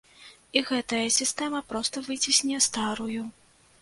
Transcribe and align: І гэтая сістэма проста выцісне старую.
І 0.57 0.61
гэтая 0.69 1.03
сістэма 1.17 1.61
проста 1.73 2.03
выцісне 2.07 2.63
старую. 2.69 3.23